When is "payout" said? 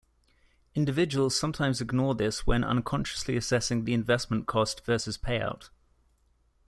5.15-5.69